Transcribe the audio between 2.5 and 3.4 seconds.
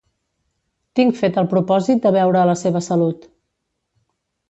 la seva salut.